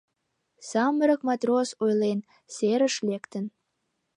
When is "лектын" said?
3.07-3.45